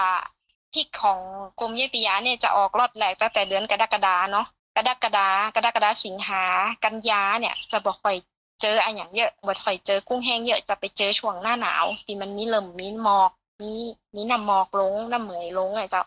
[0.74, 1.20] พริกของ
[1.60, 6.44] กรมเยปิยาเนี่ยจะออกรอดแรกตั้งแต่เดือนกรกฎาเนาะกรกฎากรกฎาสิงหา
[6.84, 8.16] กันยาเนี่ย จะบอกค่อย
[8.60, 13.30] เจออันอย่างเยอะบ่ค่อยเจอกุ้งแห้งเยอะจะไปเจอช่วงหน้าหนาวที่มันมีเริ่มมีหมอก
[13.60, 13.72] มี
[14.14, 16.02] มีน้ำหมอกลงน้ำเหมยลงอะไงเจ้า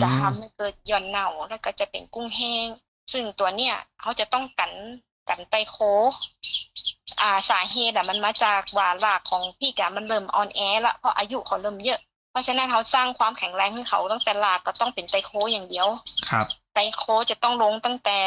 [0.00, 2.66] จะทำให้เกิดย่อนเหน่าแล้วก็จะเป็นกุ้งแห้ง
[3.12, 4.72] ซึ่งตัวเนี้ยเขาจะต้องกัน
[5.28, 5.76] กันไตโค
[7.20, 15.88] อ่าสาเหตุอะมันมาจากว่ารากของพี่กะมันเริ่มอ่อนแอละเพราะอายุเขาเริ่มเยอะ เพราะฉะนั้นเขาสร้างความแข็งแรงให้เขาตั้งแต่รากก็ต้องเป็นไตโคอย่างเดียว
[16.28, 18.18] ครับไตโคจะต้องลงตั้งแต่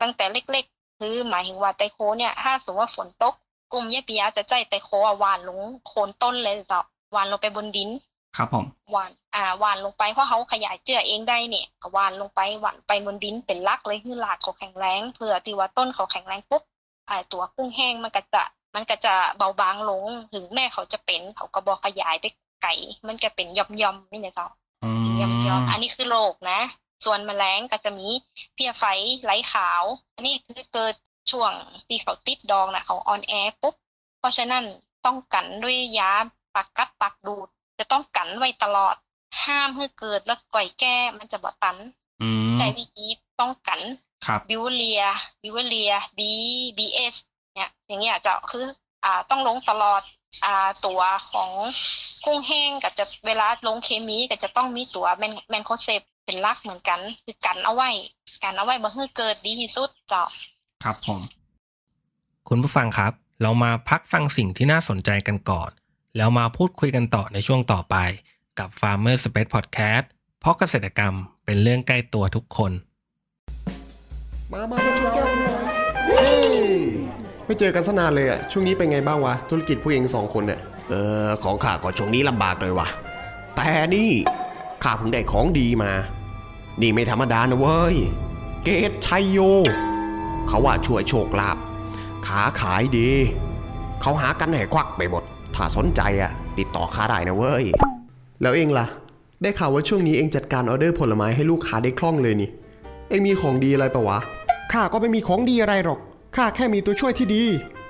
[0.00, 3.34] ตั้งแต่เล็กๆ คือหมายถึงว่าไตโคเนี่ยถ้าสมมติว่าฝนตก
[3.72, 6.80] กลุ่มเยปิยะจะใจไตโคอะหวานลงโคนต้นเลยจ้ะ
[7.12, 7.90] หวานลงไปบนดิน
[8.36, 16.62] ครับผมหวานอ่าหวานลงไปเพราะเขาขยายเจือเองได้เนี่ยก็หวานลงไปหวานไปบนดินเป็นลักเลยคือหลากเขาแข็งแรงเพื่อที่ว่าต้นเขาแข็งแรงปุ๊บ
[17.08, 18.42] อ่าตัวกุ้งแห้งมันก็จะ
[18.74, 22.26] มันก็จะเบาบางลงถึงแม่เขาจะเป็นเขาก็บอกขยายไป
[22.62, 22.74] ไก่
[23.06, 24.46] มันจะเป็นย่อมย่อมๆนี่นะจ๊ะ
[24.84, 26.60] อืมย่อมย่อมๆอันนี้คือโรคนะ
[27.04, 28.08] ส่วนแมลงก็จะมี
[28.54, 28.84] เพี้ยไฟ
[29.22, 29.82] ไรขาว
[30.14, 30.94] อันนี้คือเกิด
[31.30, 31.52] ช่วง
[31.88, 33.74] ที่เขาติดดอกน่ะเขาอ่อนแอปุ๊บ
[34.18, 34.64] เพราะฉะนั้น
[35.06, 36.12] ต้องกันด้วยยา
[36.54, 38.94] ปากกัดปากดูด จะต้องกันไว้ตลอด
[39.44, 42.07] ห้ามให้เกิดแล้วก่อยแก้มันจะบ่ตันอืม
[42.56, 43.06] ใช้วิธี
[43.40, 43.80] ป้องกัน
[44.26, 47.14] ครับ Beauveria Beauveria BBS
[47.54, 48.64] เนี่ยอย่างเงี้ยจะคือ
[49.04, 50.02] อ่าต้องลงตลอด
[50.44, 51.00] อ่าตัว
[51.32, 51.50] ของ
[52.24, 57.90] กุ้งแห้งก็จะเวลาลงเคมีก็จะต้องมีตัวแมน mancozeb เป็นหลักเหมือนกัน คือกันเอาไว้
[58.42, 60.24] กันเอาไว้บ่ให้เกิดดีที่สุดเจ้า
[60.84, 61.20] ครับผม
[62.48, 65.70] คุณผู้ฟังครับ เรามาพักฟังสิ่งที่น่าสนใจกันก่อน
[66.16, 67.96] แล้วมาพูดคุยกันต่อในช่วงต่อไป
[68.58, 70.06] กับ Farmer Space Podcast
[70.40, 72.72] เพราะเกษตรกรรมเป็นเรื่องใกล้ตัวทุกคน
[74.52, 75.64] มามามาชนแก้วกันหน่อย
[76.06, 76.58] เฮ้ย
[77.44, 80.94] ไม่เจอกันสนานเลยอะช่วงนี้เป็นไงบ้างวะ ธุรกิจพวกเองสองคนเนี่ยเอ
[81.26, 82.88] อ ของข้าก็ช่วงนี้ลำบากหน่อยวะ
[83.56, 84.10] แต่นี่
[84.82, 85.92] ข้าเพิ่งได้ของดีมา
[86.80, 87.96] นี่ไม่ธรรมดานะเว้ย
[88.64, 89.38] เกตชัยโย
[90.48, 91.58] เขาว่าช่วยโชคลาภ
[92.26, 93.10] ขาขายดี
[94.02, 95.22] เขาหากันให้ควักไปหมด
[95.54, 97.64] ถ้าสนใจอะติดต่อข้าได้นะเว้ย
[98.42, 98.86] แล้วเองล่ะ
[99.42, 102.50] ได้ข่าวว่าช่วงนี้เองจัดการออเดอร์ผลไม้ให้ลูกค้าได้คล่องเลยนี่
[103.08, 104.18] เองมีของดีอะไรปะวะ
[104.72, 105.98] ข้าก็ไม่มีของดีอะไรหรอก
[106.36, 107.42] ข้าแค่มีตัวช่วยที่ดี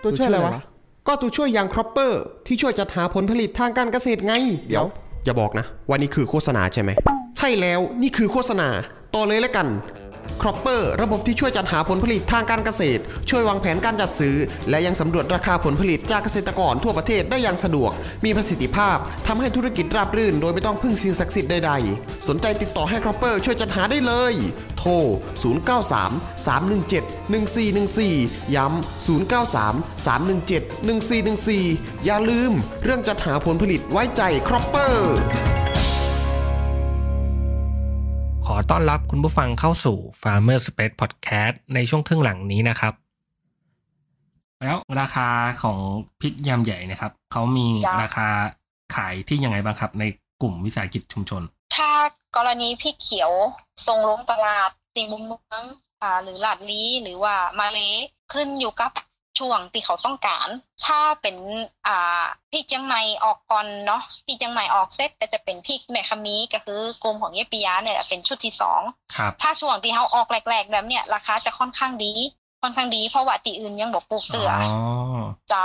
[0.02, 0.62] ตัวช่วยอะไรวะ
[1.06, 4.32] ก็ตัวช่วยอย่าง Cropper ที่ช่วยจัดหาผลผลิตทางการเกษตรไง
[4.68, 4.86] เดี๋ยว
[5.24, 6.90] อย่าบอกนะว่านี่คือโฆษณาใช่ไหม
[7.38, 8.68] ใช่แล้ว นี่คือโฆษณา
[9.14, 9.66] ต่อเลยแล้วกัน
[10.42, 14.36] Cropper ระบบที่ช่วยจัดหาผลผลิตทางการเกษตร ช่วยวางแผนการจัดซื้อ
[14.70, 17.90] และยังสำรวจราคาผลผลิตจากเกษตรกรทั่วประเทศได้อย่างสะดวก
[18.24, 24.34] มีประสิทธิภาพทำให้ธุรกิจราบรื่น โดยไม่ต้องพึ่งสิ่งศักดิ์สิทธิ์ใดๆ สนใจติดต่อให้ Cropper ช่วยจัดหาได้เลย
[24.78, 24.92] โทร
[25.42, 27.08] 093 317
[27.72, 32.52] 1414 ย้ำ093 317 1414 อย่าลืม
[32.84, 35.16] เรื่องจัดหาผลผลิตไว้ใจครอปเปอร์
[38.52, 42.94] ขอต้อนรับคุณผู้ฟังเข้าสู่ Farmer Space Podcast ในช่วงครึ่งหลังนี้นะครับ
[44.62, 45.28] แล้วราคา
[45.62, 45.78] ของ
[46.20, 48.28] พริกยำใหญ่นะครับ เขามีจ้ะราคา
[48.94, 50.04] ขายที่ยังไงบ้างครับ ใน
[50.42, 51.42] กลุ่มวิสาหกิจชุมชน
[51.76, 51.90] ถ้า
[52.36, 53.32] กรณีพริกเขียว
[53.86, 55.62] ส่งลงตลาดสี่มุมเมือง
[56.02, 57.78] อ่าหรือลาดลีหรือว่ามาเล
[58.32, 58.90] ขึ้นอยู่กับ
[59.38, 60.48] ช่วงที่เขาต้องการ
[60.86, 61.36] ถ้าเป็น
[61.86, 68.80] อ่าพริกเจียงใหม่ออกก่อนเนาะพริกเจียงใหม่ออกเสร็จก็จะเป็นพริกแมคคามีก็คือกลุ่มของเยปิยาเนี่ยเป็นชุดที่สอง
[69.16, 72.14] ครับถ้าช่วงที่เขาออกแรกๆแบบเนี้ยราคาจะค่อนข้างดี
[72.62, 75.64] ค่อนข้างดีเพราะว่าตีอื่นยังบอกปลูกเตือออ๋อเจ้า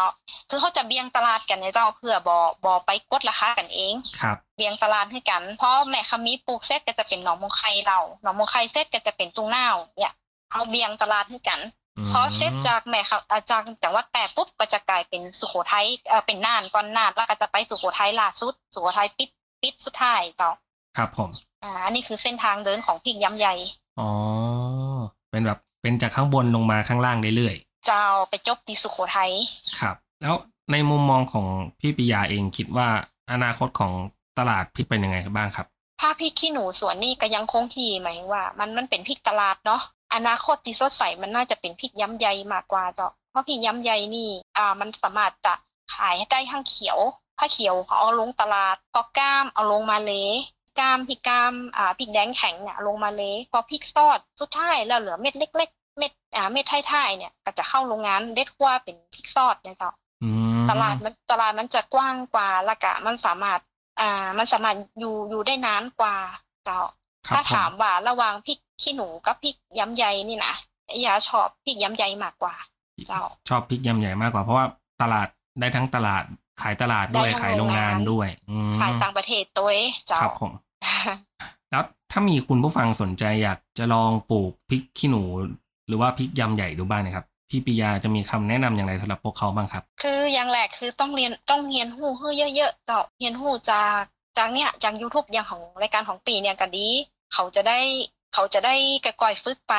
[0.49, 10.13] คือเขาจะเบียงตลาดกันเนี่ยเจ้าเพื่อบอบอไปกดราคากันเองครับเบียงตลาดให้กัน เพราะแม่คำมีปลูกเซตก็จะเป็นหนองมงไคเราหนองมงไคเซตก็จะเป็นตุงนาวเนี่ย
[10.51, 19.29] เอาเบียงตลาดให้กันอืม พอเซตจากแม่ครับอ่าจากจังหวัดแปดปุ๊บก็จะกลายเป็นสุโขทัยเออเป็นน่านก่อนน่านแล้วก็จะไปสุโขทัยล่าสุด สุโขทัยปิด
[19.62, 20.51] ปิดสุดท้ายเจ้า
[20.97, 21.29] ครับผม
[21.63, 23.56] อ่าอันนี้คือเส้นทางเดินของพริกย้ำใหญ่
[23.99, 24.10] อ๋อ
[25.32, 27.56] เป็นแบบเป็นจากข้างบนลงมาข้างล่างเรื่อย
[27.88, 30.36] เจ้าไปจบที่สุโขทัยๆครับ แล้ว
[30.71, 31.45] ในมุมมองของ
[31.79, 32.88] พี่ปิยาเองคิดว่า
[33.32, 33.91] อนาคตของ
[34.39, 35.67] ตลาดพริกเป็นยังไงบ้างครับ
[36.01, 39.82] ถ้าพริกขี้หนูสวนนี่ก็ยังคงที่หมายว่า มันมันเป็นพริกตลาดเนาะ
[40.15, 45.54] อนาคตที่สดใสมันน่าจะเป็นพริกย้ำใยมากกว่าเจ้าเพราะพริกย้ำใยนี่อ่ามันสามารถจะ
[45.93, 46.99] ขายได้ทั้งเขียว
[47.38, 50.30] ถ้าเขียวเขาเอาลงตลาดพอก้ามเอาลงมาเลย
[50.80, 59.91] ก้ามพริกก้ามอ่าพริกแดงแข็งเนี่ยเอาลงมาเลยพอพริกซอดสุดท้ายแล้วเหลือเม็ดเล็ก ๆ เม็ดอ่าเม็ดท้ายๆเนี่ยก็จะเข้าโรงงานเด็ดกว่าเป็นพริกซอดเนี่ยเจ้า
[60.23, 60.30] อื
[60.63, 63.60] มตลาดมันตลาดมันจะกว้างกว่าและกะมันสามารถ
[64.02, 66.15] อ่ามันสามารถอยู่อยู่ได้นานกว่า
[66.65, 66.80] เจ้า
[67.28, 70.53] ครับถ้าผถามว่าระหว่างพริก ขี้หนูกับพริกย้ำใยนี่นะ
[71.05, 72.55] ยาชอบพริกย้ำใยมากกว่า
[73.07, 74.65] เจ้า ชอบพริกยำใหญ่มากกว่าเพราะว่า
[75.01, 75.27] ตลาด
[75.59, 76.23] ได้ทั้งตลาด
[76.62, 80.51] ขายตลาดด้วยได้ทั้งขายโรงงานโรงงานด้วยอืมขายต่างประเทศตัวเองเจ้าครับผม
[81.71, 85.23] แล้วถ้ามีคุณผู้ฟังสนใจอยากจะลองปลูกพริกขี้หนู
[85.88, 94.01] หรือว่าพริกยำใหญ่ดูบ้างนะครับพี่ปิยาจะมีคำแนะนำอย่างไรสำหรับพวกเขาบ้างครับ คืออย่างแรกคือต้องเรียนต้องเรียนหู้ให้เยอะๆเจ้าเรียนหู้จาก
[94.38, 96.88] จากเนี่ยจาก YouTube อย่างของรายการของปีเนี่ยก็ดี
[97.33, 97.79] เขาจะได้
[98.34, 99.76] เขาจะได้กระก่อยฝึกไป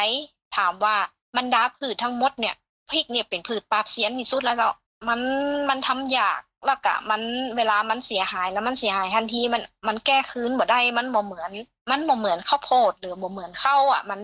[0.57, 0.97] ถามว่า
[1.37, 2.55] มันดาพืชทั้งหมดเนี่ย
[2.91, 4.71] พริกเนี่ยเป็นพืชปราบเสียนที่สุดแล้วเจ้า
[5.09, 5.21] มัน
[5.69, 7.23] มันทำยากแล้วก็มัน
[7.57, 11.53] เวลามันเสียหายแล้วมันเสียหายทันทีมันมันแก้คืนบ่ได้มันบ่เหมือน
[11.91, 14.21] มันบ่เหมือนข้าวโพดหรือบ่เหมือนข้าวอะ มัน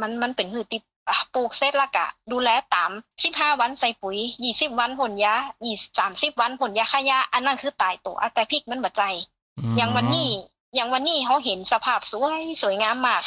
[0.00, 2.90] มันมันเป็นพืชที่อะปลูกเสร็จและกะ ดูแลตาม
[3.24, 5.34] สิบห้าวันใส่ปุ๋ยยี่สิบวันผลยา
[5.64, 9.02] ยี่สามสิบวันผลยาฆ่ายาอันนั้นคือตายตัวแต่พริกมันบ่ใจ
[9.76, 10.28] อย่างวันนี้
[10.74, 13.22] อย่างวันนี้เขาเห็นสภาพสวยสวยงามมาก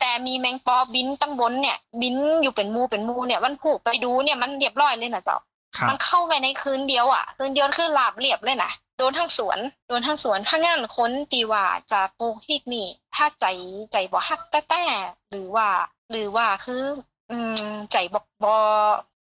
[0.00, 5.38] แต่มีแมงปอบินตั้งบนเนี่ย บินอยู่เป็นหมูเป็นหมูเนี่ยวันผูกไปดูเนี่ยมันเรียบร้อยเลยนะเจ้า
[5.76, 13.46] ครับมันเข้าไปในคืนเดียวอะ คืนเดียวคือลาบเรียบเลยนะโดนทั้งสวน โดนทั้งสวนถ้างั้นคนตีว่าจะปลูกพริกนี่ ถ้าใจ
[13.92, 14.82] ใจบ่ฮักแต่แต่
[15.30, 15.68] หรือว่า
[16.10, 16.82] หรือว่าคือ
[17.30, 17.36] อื
[17.70, 18.54] มใจบ่บ่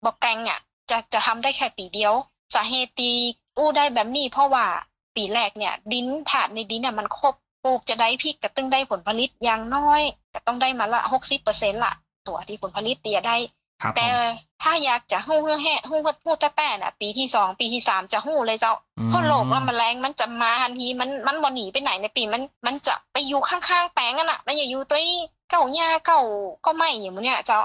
[0.05, 0.61] บ่แกร่งอะ
[0.91, 2.15] จะจะทำได้แค่ปีเดียว
[2.55, 3.17] สาเหตุที่
[3.59, 4.67] อู้ได้แบบนี้เพราะว่า
[5.17, 10.03] ปีแรกเนี่ยดินถาดในดินเนี่ยมันครบปลูกจะได้พริกก็ต้องได้ผลผลิตอย่างน้อย
[10.35, 11.93] ก็ต้องได้มาละหกสิบเปอร์เซ็นต์ละ
[12.29, 13.37] ตัวที่ผลผลิตเตียได้
[13.83, 14.15] ครับผแต่ม
[14.63, 25.15] ถ้าอยากจะหู้เฮือแห่หู้หู้แต่แต่น่ะ ปีที่สองปีที่สามจะหู้เลยเจ้าอืมเพราะโรคว่าแมลงมันจะมาทันทีมันมันบ่หนีไปไหนในปีมันมันจะไปอยู่ข้างๆแปลงกันน่ะ มันอย่าอยู่ตัวอี
[25.51, 26.21] เก่าหญ้าเก่า
[26.65, 27.59] ก็ไม่อย่างนี้เนี่ยเจ้า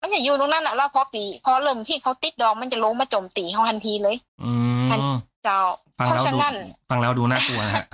[0.00, 4.52] มันอย่าอยู่ตรงนั้นน่ะแล้วพอปีพอเริ่มที่เขาติดดอกมันจะลงมาโจมตีเขาทันทีเลยอื
[4.90, 5.60] มันม เจ้า
[5.98, 6.56] ฟังเพราะแล้วฉะดูนั้น
[6.90, 7.86] ฟังแล้วดูน่ากลัวนะฮะ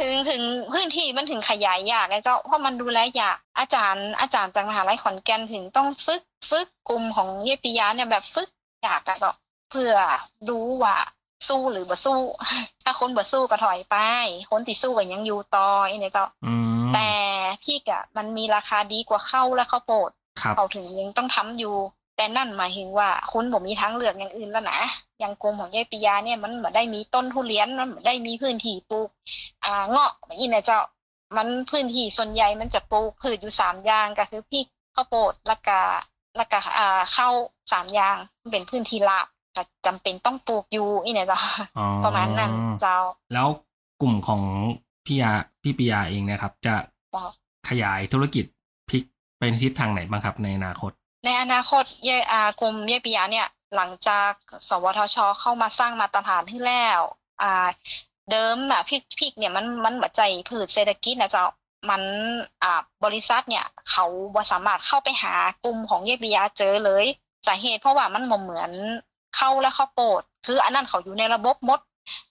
[0.00, 8.48] ถึงถึงพื้นที่มันถึงขยายยากไงเจ้าเพราะมันดูแลยากอาจารย์ อาจารย์จากมหาลัยขอนแก่นถึงต้องฝึกฝึกกลุ่มของเยปิยาเนี่ยแบบฝึก
[8.86, 9.32] ยากอะเจ้า
[9.70, 9.92] เพื่อ
[10.48, 10.96] ดูว่า
[11.48, 12.20] สู้หรือบ่สู้
[12.82, 13.96] ถ้าคนบ่สู้ก็ถอยไป
[14.50, 17.10] คนที่สู้ก็ยังอยู่ต่อไอ้เนี่ยเจ้าอืมแต่
[17.62, 21.76] พี่กะมันมีราคาดีกว่าข้าวและข้าวโพดครับเขาถึงยังต้องทำอยู่
[22.16, 24.80] แต่นั่นหมายถึงว่าคุณบ่มีทางเลือกอย่างอื่นแล้วนะ
[25.20, 29.08] อย่างกรมของยายปิยาเนี่ยมันบ่ได้มีต้นทุเรียนมันบ่ได้มีพื้นที่ปลูก
[29.64, 30.80] อ่าเงาะแบบนี้นะเจ้า
[31.36, 35.82] มันพื้นที่ส่วนใหญ่มันจะปลูกพืชอยู่สามอย่างก็คือพริกข้าวโพดและกา
[36.36, 37.32] และกาอ่าข้าว
[37.72, 41.38] สามอย่างมันเป็นพื้นที่ราบก็จำเป็นต้องปลูกอยู่นี่นะเจ้า
[41.78, 42.98] อ๋อประมาณนั้นเจ้า
[43.34, 43.48] แล้ว
[44.02, 44.42] กลุ่มของ
[45.06, 45.30] พี่ยา
[45.62, 46.74] พี่ปิยาเองนะครับ จะ
[47.12, 47.24] เจ้า
[47.68, 48.44] ขยายธุรกิจ
[48.88, 49.02] พลิก
[49.38, 50.92] ไปในทิศทางไหนบ้างครับในอนาคต
[51.24, 54.32] ในอนาคตเยอากรมเยปิยาเนี่ย หลังจาก
[54.68, 57.00] สวทช เข้ามาสร้างมาตรฐานที่แล้ว
[57.42, 57.68] อ่า
[58.30, 61.44] เดิมอะพริกพิกเนี่ยมันมันหัวใจพืชเศรษฐกิจนะเจ้า
[61.90, 62.02] มัน
[62.62, 67.04] อ่าบริษัทเนี่ย เขาบ่สามารถเข้าไปหากลุ่มของเยปิยาเจอเลย
[67.46, 68.70] สาเหตุเพราะว่ามันเหมือน
[69.36, 71.80] เข้าและเข้าโปดคืออันนั้นเขาอยู่ในระบบมด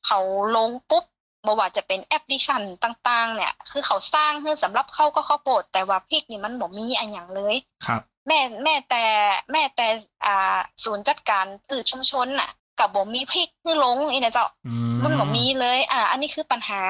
[0.06, 0.20] เขา
[0.56, 1.04] ลงปุ๊บ
[1.46, 9.04] บ่ว่าจะเป็นแอปพลิชันต่าง ๆ เนี่ย คือเขาสร้างเพื่อสำหรับเข้าก็เข้าโปดแต่ว่าพริกนี่มันบ่มีอันอย่างเลยครับ แม่แม่แต่
[9.52, 9.88] แม่แต่
[10.26, 16.82] อ่าศูนย์จัดการพืชชุมชนน่ะกับบ่มีพริกคือลงอีนะเจ้าอืมันบ่มีเลย อ่า อันนี้คือปัญหา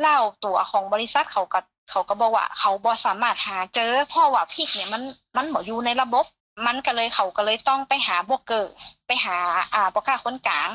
[0.00, 5.02] เล่าตัวของบริษัทเขาก็เขาก็บอกว่า เขาบ่สามารถหาเจอเพราะว่าพริกเนี่ยมัน
[5.36, 6.26] มันบ่อยู่ในระบบ
[6.66, 8.72] มันก็เลยเขาก็เลยต้องไปหาโบรกเกอร์
[9.06, 9.36] ไปหา
[9.74, 10.70] อ่าพ่อค้าคนกลาง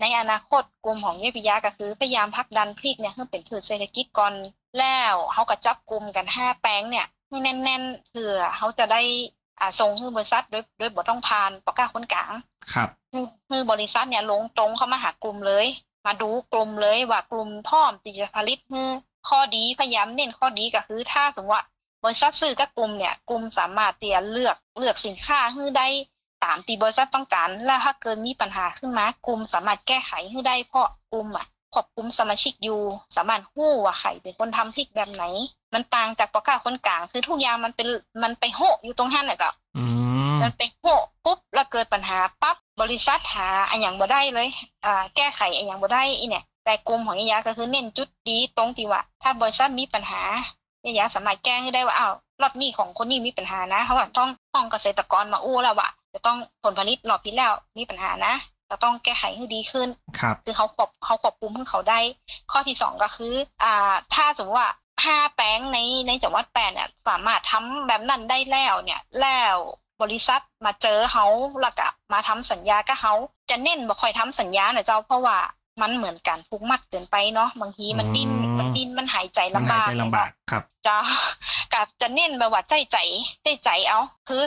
[0.00, 4.32] ในอนาคตกลุ่มของเยปิยาก็คือพยายามผลักดันพริกเนี่ยให้เป็นพืชเศรษฐกิจก่อน
[4.78, 9.02] แล้วเขาก็จับกลุ่มกันห้าแปลงเนี่ยให้แน่น ๆเพื่อเขาจะได้
[9.60, 12.34] อ่าส่งให้บริษัทโดยโดยบ่ต้องผ่านพ่อค้าคนกลาง
[12.74, 15.66] ครับคือคือบริษัทเนี่ยลงตรงเข้ามาหากลุ่มเลย
[16.06, 18.88] มาดูกลุ่มเลยว่ากลุ่มพร้อมที่จะผลิตคือ
[19.28, 21.64] ข้อดีพยายามเน้นข้อดีก็คือถ้าสมมติว่า
[22.04, 25.88] บริษัทซื้อกับกลุ่มเนี่ยกลุ่มสามารถเตียเลือกเลือกสินค้าให้ได้
[26.44, 32.80] ตามที่บริษัทต้องการและถ้าเกิดมีปัญหาขึ้นมากลุ่มสามารถแก้ไขให้ได้เพราะกลุ่มอะขอบกลุ่มสมาชิกอยู่
[33.16, 35.24] สามารถหู้ว่าใครเป็นคนทำพริกแบบไหน
[35.74, 37.88] มันต่างจากปอกาคนกลางคือทุกอย่างมันเป็น
[38.22, 39.84] มันไปโหอยู่ตรงนั้นแหละก็อื
[40.34, 44.48] มมันไปโหะปุ๊บแล้วเกิดปัญหาปั๊บบริษัทหาอันอย่างบ่ได้เลย
[44.84, 50.22] อ่าแก้ไขอันอย่างบ่ได้อีเนี่ย แต่กลุ่มของยายาก็คือเน้นจุดดีตรงที่ว่า ถ้าบริษัทมีปัญหา
[50.86, 58.34] ยายาสามารถแก้ให้ได้ว่าอ้าวรอบนี้ของคนนี้มีปัญหานะเขาก็ต้องต้องเกษตรกรมาอู้แล้วว่าจะต้องผลผลิตรอบที่แล้วมีปัญหานะ
[58.70, 61.98] จะต้องแก้ไขให้ดีขึ้นครับคือเขาควบเขาควบคุมให้เขาได้
[62.52, 64.70] ข้อที่สองก็คือ อ่า ถ้าสมมติว่า
[65.04, 69.56] ห้าแปลงในในจังหวัดแปดเนี่ยสามารถทำแบบนั้นได้แล้วเนี่ยแล้ว
[70.02, 71.26] บริษัทมาเจอเขา
[71.62, 73.14] แล้วก็มาทำสัญญากับเขา
[73.50, 75.38] จะเน้นบ่ค่อยทำสัญญานะเจ้าเพราะว่า
[75.82, 80.96] มันเหมือนการผูกมัดเกินไปเนาะบางทีมันดิ้นอืมมันดิ้นมันหายใจมันลำหายบากใจลำบากครับจะ
[81.72, 82.98] กับจะเน้นแบบว่าใจใจ
[83.42, 84.42] ใจใจเอาคือ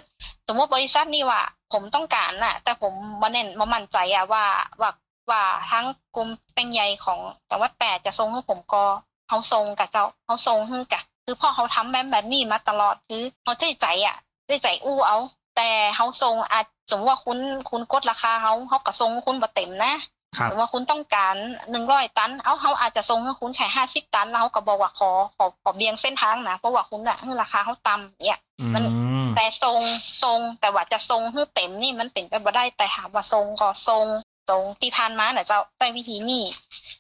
[0.48, 1.42] สมมติบริษัทนี่ว่า
[1.74, 4.46] ผมต้องการน่ะ แต่ผมมาเน้นมามั่นใจอะว่า
[4.82, 4.92] ว่า
[5.30, 5.86] ว่าทั้ง
[6.16, 8.84] กลุ่มเป็นใหญ่ของจังหวัดแปดจะส่งให้ผมก็
[9.32, 14.16] เขาทรงกับเจ้าเขาทรงให้กะ คือพ่อเขาทำแบบแบบนี้มาตลอดคือเขาใจใจอะ
[14.48, 15.18] ใจใจอู้เอา
[15.56, 17.38] แต่เขาทรงอาจสมมติว่าคุณ
[17.70, 19.94] คุณกดราคาเขาเขาก็ทรงคุณบ่เต็มนะ
[20.38, 21.36] ครับหรือว่าคุณต้องการ
[21.72, 28.84] หนึ่งร้อยตัน เอาเขาอาจจะส่งให้คุณแค่ห้าสิบตัน แล้วเขาก็บอกว่าขอขอขอเบี่ยงเส้นทางนะ เพราะว่าคุณอะให้ราคาเขาต่ำเนี่ยอืมัน
[29.28, 29.80] มแต่ทรง
[30.24, 34.06] ทรงแต่ว่าจะทรงให้เต็มนี่มันเป็นไปบ่ได้แต่ถามว่าทรงก็ทรง
[34.52, 36.44] ทรงที่ผ่านมาเนี่ยจะใช้วิธีนี้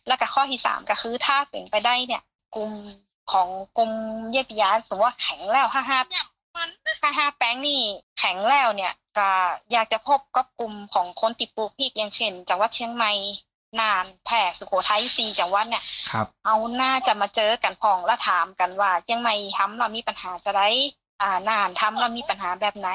[0.07, 2.21] แล้วก็ข้อที่สามก็คือถ้าเป็นไปได้เนี่ย
[2.55, 2.71] กลุ่ม
[3.31, 3.91] ของกลุ่ม
[4.31, 5.99] เย็บยาสมมติว่าแข็งแล้วห้าห้า
[7.01, 7.81] ห้าห้าแป้งนี่
[8.19, 9.29] แข็งแล้วเนี่ยก็
[9.71, 13.11] อยากจะพบกับกลุ่มของคนติดปลูกพริกอย่างเช่นจังหวัดเชียงใหม่
[13.79, 20.67] น่านแพร่สุโขทัยสี่จังหวัดเนี่ยครับเอาหน้าจะมาเจอกันพองแล้วถามกันว่าเชียงใหม่ทำเรามีปัญหาจะได้
[21.21, 22.89] อ่าน่านทำเรามีปัญหาแบบไหน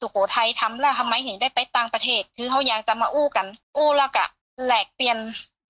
[0.00, 4.24] สุโขทัยทำแล้วทำไมถึงได้ไปต่างประเทศ คือเขาอยากจะมาอู้กัน อู้แล้วก็
[4.66, 5.18] แลกเปลี่ยน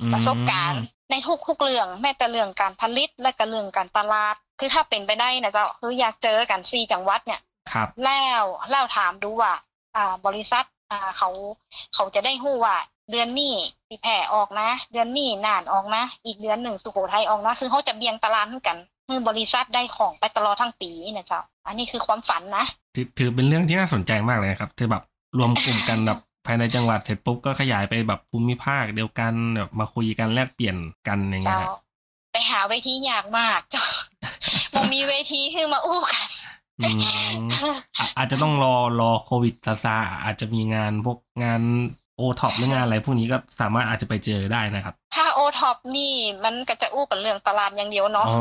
[0.01, 1.15] อืมประสบการณ์ใน
[1.49, 7.41] ทุกๆเรื่องแม้แต่เรื่องการผลิตและก็เรื่องการตลาด คือถ้าเป็นไปได้นะเจ้าคืออยากเจอกันสี่จังหวัดเนี่ย
[7.73, 9.53] ครับแล้วแล้วถามดูว่า
[9.97, 11.31] อ่า บริษัท อ่าเขา
[11.95, 12.77] เขาจะได้หู้ว่า
[13.11, 13.55] เดือนนี้
[13.89, 18.79] สิแผ่ออกนะ เดือนนี้น่านออกนะ อีกเดือนหนึ่งสุโขทัยออกนะ คือเขาจะเบียงตารางให้กัน
[19.13, 25.03] คือบริษัทได้ของไปตลอดทั้งปีนะเจ้า อันนี้คือความฝันนะถือถือเป็นเรื่องที่น่าสนใจมากเลยนะครับที่แบบ
[25.39, 30.77] รวมกลุ่มกันแบบภายในจังหวัดเสร็จปุ๊บก็ขยายไปแบบภูมิภาคเดียวกันแบบมาคุยกันแลกเปลี่ยน
[31.09, 31.79] กันอย่างเงี้เจ้ายครับ
[32.33, 33.85] ไปหาเวทียากมากเจ้า
[34.75, 36.29] บ่มีเวทีคือมาอู้กัน
[36.81, 36.89] อื
[37.35, 37.39] ม
[37.99, 41.63] อะอาจจะต้องรอรอโควิดซาซาอาจจะมีงานพวกงาน
[42.23, 46.13] โอท็อปหรืองานอะไรพวกนี้ก็สามารถอาจจะไปเจอได้นะครับ ถ้าโอท็อปนี่
[46.45, 48.39] มันก็จะอู้กันเรื่องตลาดอย่างเดียวเนาะอ๋อ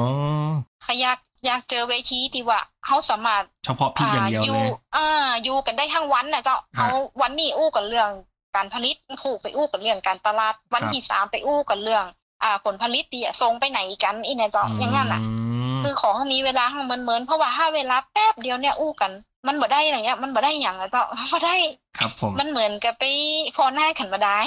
[0.85, 5.07] ขอยากอยากเจอเวทีที่ว่าเขาสามารถเฉพาะพี่อย่างเดียวเลยอ่า
[5.43, 6.89] อยู่กันได้ทั้งวันนะเจ้าฮะเอา
[7.21, 8.09] วันนี้อู้กันเรื่อง
[8.55, 12.05] การผลิตคู่ไปอู้กันเรื่องการตลาด วันครับที่สามไปอู้กันเรื่อง
[12.43, 15.21] อ่าผลผลิตที่จะส่งไปไหนกันอีเนี่ยเจ้าอย่างงั้นน่ะ
[15.73, 19.11] มคือขอให้มีเวลาให้เหมือนๆเพราะว่าถ้าเวลาแป๊บเดียวเนี่ยอู้กัน
[19.47, 21.55] มันบ่ได้อะไรเงี้ยมันบ่ได้อย่างอะเจ้าบ่ได้
[21.99, 23.03] ครับผม มันเหมือนกับไป
[23.55, 24.37] พอหน้าขันบ่ได้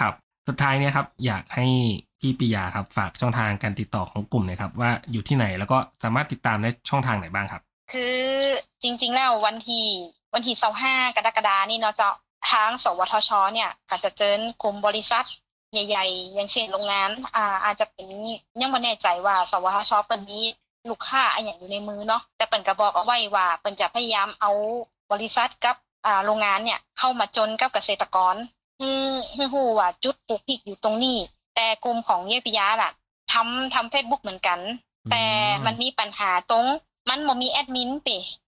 [0.00, 0.14] ครับ
[0.48, 1.66] สุดท้ายเนี่ยครับ อยากให้
[2.20, 8.18] พี่ปิยาครับ ฝากช่องทางการติดต่อของกลุ่มหนะครับ ว่าอยู่ที่ไหนแล้วก็สามารถติดตามได้ช่องทางไหนบ้างครับ คือ
[8.82, 9.86] จริง ๆ แล้ววันที่
[10.34, 12.10] วันที่25กรกฎานี่เนาะเจ้า
[12.50, 15.24] ทางสวทช เนี่ยก็จะเจิญกลุ่มบริษัท
[15.72, 18.06] ใหญ่ ๆ อย่างเช่นโรงงาน อ่า อาจจะเป็น
[18.60, 20.40] ยังบ่แน่ใจว่า สวทชเปิ้นมี
[20.88, 24.50] ลูกค้าอะไรอย่างอยู่ในมือเนาะแต่เปิ้นก็บอกเอาไว้ว่าเปิ้นจะพยายามเอา
[25.12, 28.34] บริษัทกับอ่าโรงงานเนี่ยเข้ามาจนกับเกษตรกร
[28.80, 31.18] ฮือฮือฮู้ว่าจุดปลูกพริกอยู่ตรงนี้
[31.56, 32.90] แต่กลุ่มของเยปิยาล่ะ
[33.32, 34.58] ทำทำ Facebook เหมือนกัน
[35.10, 35.24] แต่
[35.66, 36.64] มันมีปัญหาตรง
[37.08, 38.08] มันบ่มีแอดมินเป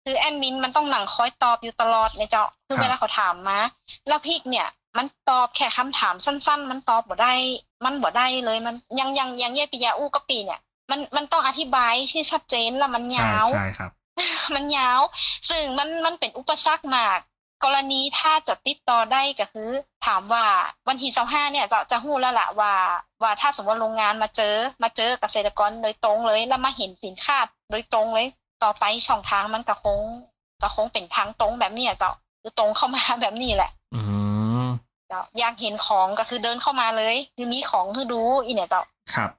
[0.05, 3.59] คือแอดมินมันต้องหนังคอยตอบอยู่ตลอดเลยเจ้าคือเวลาเขาถามมา
[4.09, 4.67] แล้วพริกเนี่ย
[4.99, 7.35] มันตอบแค่คำถามสั้น ๆ มันตอบบ่ได้
[7.85, 13.91] มันบ่ได้เลยมันยังยังยังเยปิยาอู้กะปีเนี่ย มันมันต้องอธิบายที่ชัดเจนแล้วมันใช่ยาวใช่ครับ
[14.55, 15.01] มันยาว
[15.49, 17.19] ซึ่งมันมันเป็นอุปสรรคมาก
[17.65, 19.71] กรณีถ้าจะติดต่อได้ก็คือ
[20.07, 20.45] ถามว่า
[20.89, 22.73] วันที่25เนี่ยจะจะหู้แล้วล่ะว่า
[23.23, 27.39] ว่าถ้าสมมติโรงงานมาเจอ มาเจอเกษตรกรโดยตรงเลย แล้วมาเห็นสินค้า
[27.71, 28.27] โดยตรงเลย
[28.65, 29.99] ต่อไปช่องทางมันก็คง
[30.63, 34.01] ก็คงเป็นทางตรงแบบนี้อะเจ้าคือตรงเข้ามาแบบนี้แหละ อื
[34.65, 34.67] ม
[35.09, 38.83] เจ้าอยากเห็นของก็คือเดินเข้ามาเลยคือมีของคือดูอีเนี่ยเจ้า
[39.15, 39.31] ครับ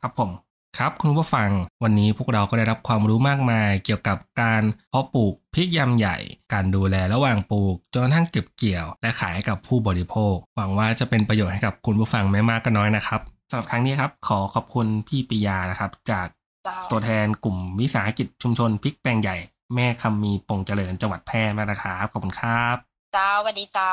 [0.00, 0.30] ครับผม
[0.78, 1.50] ครับคุณผู้ฟัง
[1.82, 6.16] วันนี้พวกเราก็ได้รับความรู้มากมาย เกี่ยวกับการเพาะปลูกพริกยำใหญ่
[6.52, 16.26] การดูแลระหว่างปลูกจนกระทั่งเก็บเกี่ยว และขายให้กับผู้บริโภค หวังว่าจะเป็นประโยชน์ให้กับคุณผู้ฟังไม่มากก็น้อยนะครับสำหรับครั้งนี้ครับขอขอบคุณพี่ปิยานะครับ จาก
[16.90, 19.36] ตัวแทนกลุ่มวิสาหกิจชุมชนพริกแปลงใหญ่
[19.74, 22.76] แม่คำมีปงเจริญจังหวัดแพร่มากนะครับขอบคุณครับ
[23.12, 23.92] เจ้าสวัสดีเจ้า